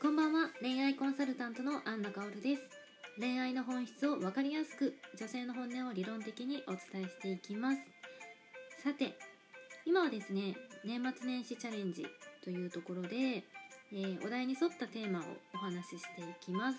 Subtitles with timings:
[0.00, 0.50] こんばんは。
[0.60, 2.62] 恋愛コンサルタントのアンナカオルです。
[3.18, 7.78] 恋愛の本質を分かりやすく女性の本音を理論的にお伝えしていきます。
[8.80, 9.18] さて
[9.84, 12.06] 今はですね年末年始チャレンジ
[12.44, 15.22] というところで、えー、お題に沿ったテーマを
[15.52, 16.78] お話ししていきます。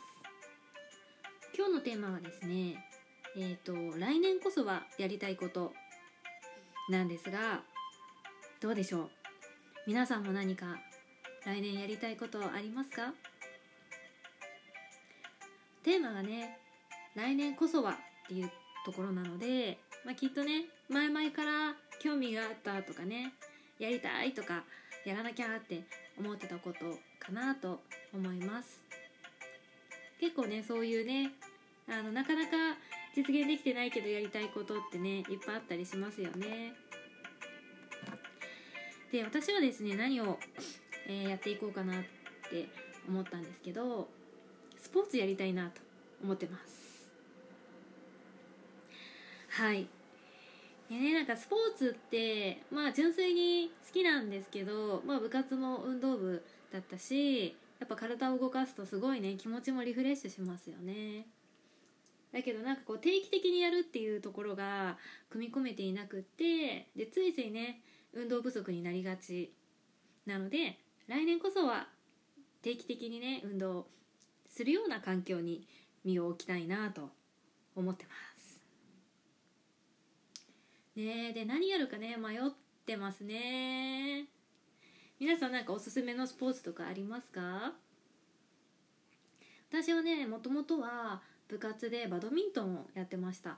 [1.57, 2.85] 今日のテーマはですね
[3.35, 5.73] えっ、ー、と来年こそはやりたいこと
[6.89, 7.63] なんですが
[8.61, 9.09] どうでしょう？
[9.87, 10.77] 皆さんも何か
[11.49, 13.11] 来年やりたいことありますか？
[15.83, 16.59] テーマがね
[17.15, 17.95] 来年こそはっ
[18.27, 18.51] ていう
[18.85, 21.73] ところなので、まあ、きっとね前々から
[22.03, 23.33] 興味があったとかね
[23.79, 24.63] やりたいとか
[25.07, 25.81] やらなきゃって
[26.19, 27.81] 思ってたことかなと
[28.13, 28.79] 思います。
[30.19, 31.31] 結構ねそういうね
[31.89, 32.51] あのなかなか
[33.15, 36.73] 実現できてないけどやりたいことってねいっぱいあったりしますよね。
[39.11, 40.37] で私はですね何を
[41.09, 42.03] えー、やっていこうかなっ
[42.49, 42.69] て
[43.07, 44.07] 思ったんですけど
[44.77, 45.81] スポーツやりたいなと
[46.23, 47.09] 思ってます。
[49.49, 49.87] はい。
[50.89, 61.25] でねなんかスポーツってまあ純粋に好きなんですけど、まあ、部活も運動部だったしやっぱ体を動かすとすごいね気持ちもリフレッシュしますよね。
[62.31, 64.97] だけどなんかこう定期的にやるっていうところが
[65.31, 67.81] 組み込めていなくってでついついね
[68.13, 69.51] 運動不足になりがち
[70.27, 70.77] なので
[71.09, 71.87] 来年こそは
[72.61, 73.87] 定期的にね運動
[74.47, 75.67] するような環境に
[76.05, 77.09] 身を置きたいなと
[77.75, 78.61] 思ってます。
[80.95, 82.41] ねで何やるかね迷っ
[82.85, 84.25] てますね。
[85.19, 87.73] 皆さんなんかおすすめのスポーツとかありますか？
[89.71, 93.57] 私はねもともとは部活でバドミントンをやってました。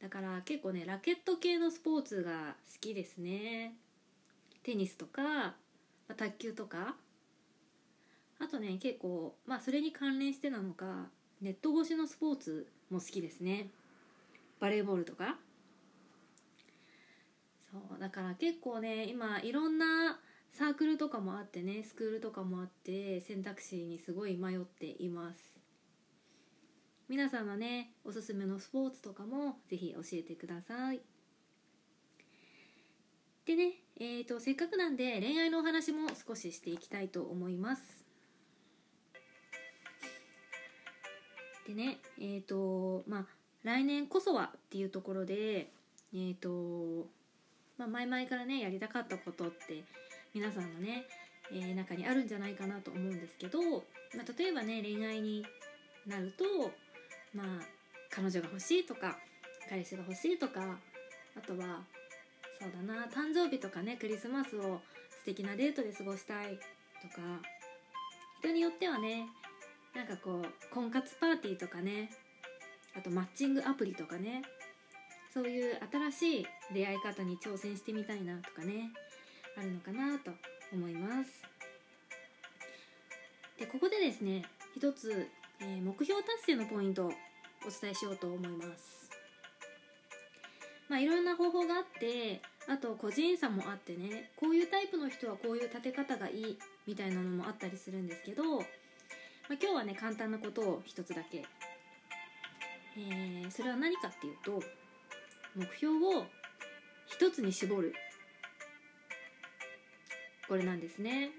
[0.00, 3.74] だから結構ねラケット系のスポーツが好きですね。
[4.62, 5.56] テニスとか、
[6.14, 6.96] 卓球とか？
[8.38, 11.06] あとね結構まあそれに関連してなのか
[11.40, 13.68] ネット越しのスポーツも好きですね。
[14.60, 15.36] バレーボールとか？
[17.70, 20.18] そうだから結構ね今いろんな
[20.50, 25.54] サークルとかもあってねスクールとかもあって選択肢にすごい迷っています。
[27.08, 31.00] 皆さんのねおすすめのスポーツとかも是非教えてください。
[33.44, 38.02] でね、えーと、せっかくなんで恋愛のお話も少ししていきたいと思います。
[41.66, 43.26] でねえっ、ー、とまあ
[43.62, 45.70] 来年こそはっていうところで
[46.12, 47.06] えっ、ー、と、
[47.78, 49.84] まあ、前々からねやりたかったことって
[50.34, 51.04] 皆さんのね、
[51.52, 55.44] えー、中にあるんじゃないかなと思うんですけど、まあ、例えばね恋愛に
[56.06, 56.44] なると
[57.34, 57.46] まあ
[58.10, 59.16] 彼女が欲しいとか
[59.68, 60.78] 彼氏が欲しいとか
[61.36, 61.80] あとは
[62.62, 63.06] そうだな。
[63.06, 64.80] 誕生日とかねクリスマスを
[65.10, 66.60] 素敵なデートで過ごしたい
[67.02, 67.22] とか
[68.38, 69.26] 人によってはね
[69.96, 72.10] なんかこう婚活パーティーとかね
[72.96, 74.42] あとマッチングアプリとかね
[75.34, 75.76] そういう
[76.12, 78.92] 新しい出会い方に挑戦してみたいなとかね
[79.58, 80.30] あるのかなと
[80.72, 81.42] 思います。
[83.58, 84.42] でここでですね
[84.76, 85.28] 一つ、
[85.60, 87.10] えー、目標達成のポイントをお
[87.80, 89.10] 伝えしようと思います。
[90.88, 98.64] まあいろんな方法があってあと個人差もあってねこういうタイプの人はこういう立て方がいいみたいなのもあったりするんですけど、まあ、
[99.50, 101.44] 今日はね簡単なことを一つだけ、
[102.96, 104.62] えー、それは何かっていうと
[105.56, 106.24] 目標を
[107.06, 107.94] 一つに絞る。
[110.48, 111.30] これなんですね。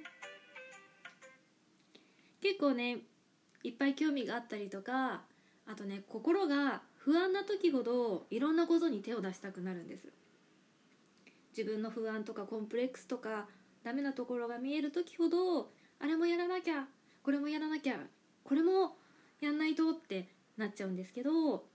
[2.42, 2.98] 結構ね
[3.64, 5.22] いっぱい興味があったりとか
[5.66, 10.08] あとね心が不安な時ほどいろんなことに手を出したくなるんです。
[11.56, 13.48] 自分の不安とかコンプレックスとか
[13.84, 15.70] ダメなところが見える時ほど
[16.00, 16.88] あれもやらなきゃ
[17.24, 17.96] これもやらなきゃ
[18.44, 18.96] これも
[19.40, 20.28] やんないとって
[20.58, 21.66] なっちゃうんですけど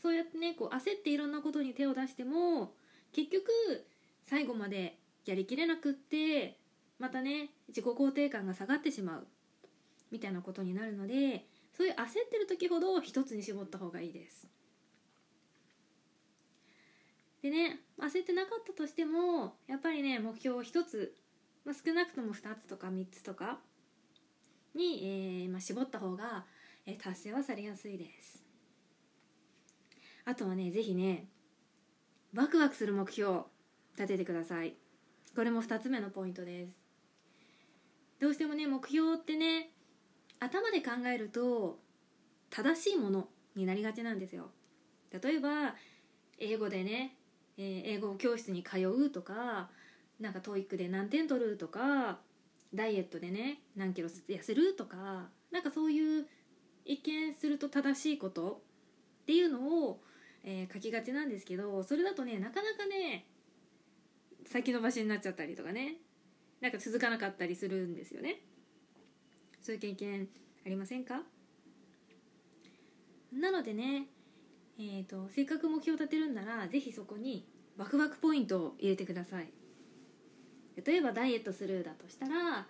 [0.00, 2.72] そうやってねこう焦っていろんなことに手を出しても
[3.12, 3.44] 結局
[4.24, 6.58] 最後までやりきれなくって
[6.98, 9.26] またね自己肯定感が下がってしまう
[10.10, 11.46] みたいなことになるので
[11.76, 14.46] そういう焦ってる時ほど一つに絞った方がいいです。
[17.46, 21.14] でね焦ってなかったとしてもやっぱりね目標を1つ、
[21.64, 23.60] まあ、少なくとも2つとか3つとか
[24.74, 26.44] に、えーまあ、絞った方が、
[26.86, 28.42] えー、達成はされやすいです。
[30.24, 31.28] あとはね是非ね
[32.34, 33.44] ワクワクする目標
[33.92, 34.76] 立ててください。
[35.36, 36.72] これも2つ目のポイントです。
[38.18, 39.70] どうしてもね目標ってね
[40.40, 41.78] 頭で考えると
[42.50, 44.50] 正しいものになりがちなんですよ。
[45.12, 45.76] 例えば
[46.38, 47.15] 英語でね
[47.58, 49.70] えー、英語教室に通うとか
[50.20, 52.18] なんか TOEIC で何点取るとか
[52.74, 56.26] ダイエットでね何キロ痩せるとかなんかそういう
[56.84, 58.62] 一見すると正しいこと
[59.22, 60.00] っていうのを、
[60.44, 63.26] えー書きがちなんですけどそれだとねなかなかね
[64.46, 65.96] 先延ばしになっちゃったりとかね
[66.60, 68.40] なんか続かなかったりするんですよね。
[69.60, 70.28] そういう経験
[70.64, 71.22] ありませんか？
[73.32, 74.06] なのでね、
[74.78, 77.46] えー、とせっかく目標を立てるんならぜひそこに
[77.76, 79.48] ワクワクポイントを入れてください。
[80.84, 82.64] 例えばダイエットするだとしたら、ま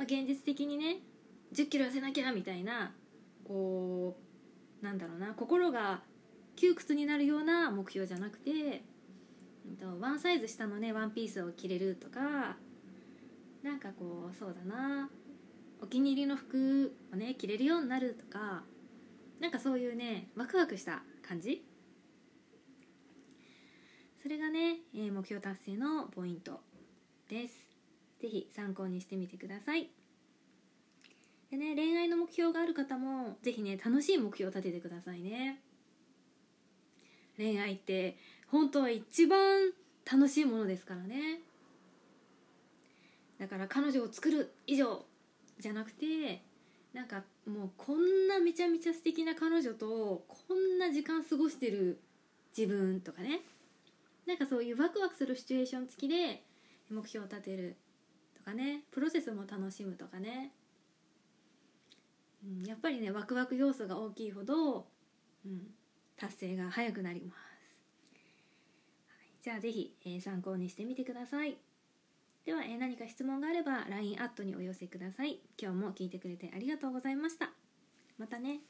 [0.00, 0.98] あ、現実的にね
[1.54, 2.92] 1 0キロ痩せなきゃみたいな
[3.44, 4.16] こ
[4.82, 6.02] うなんだろうな心が
[6.56, 8.82] 窮屈になるような目標じゃなくて
[9.68, 12.56] うんとワンサイズ下のねワンピースを着れるとか
[13.62, 15.08] なんかこうそうだな
[15.80, 18.64] お気に入りの服をね着れるようになるとか
[19.40, 21.64] なんかそういうねワクワクした感じ。
[24.22, 26.60] それがね、えー目標達成のポイント
[27.28, 27.54] です。
[28.20, 29.90] ぜひ参考にしてみてください。
[31.50, 35.60] でね恋愛の目標がある方もぜひね楽しい目標を立ててくださいね。
[37.36, 38.16] 恋愛って
[38.48, 39.70] 本当は一番
[40.10, 41.40] 楽しいものですからね。
[43.38, 45.04] だから彼女を作る以上
[45.58, 46.42] じゃなくて
[46.96, 52.00] なんかもうこんなめちゃめちゃ素敵な彼女とこんな時間過ごしてる
[52.56, 53.42] 自分とかね。
[54.26, 56.42] なんかそういうワクワクするシチュエーション付きで
[56.90, 57.76] 目標を立てる
[58.34, 58.84] とかね。
[58.90, 60.52] プロセスも楽しむとかね、
[62.42, 64.86] うん、やっぱりねワクワク要素が大きいほど、
[65.44, 65.66] うん、
[66.16, 67.82] 達成が早くなります、
[69.42, 71.58] じゃあぜひ、えー参考にしてみてください。
[72.46, 75.40] では、えー何か質問があれば LINE アットにお寄せください。
[75.60, 77.50] 今日も聞いてくれてありがとうございました。
[78.18, 78.60] またね。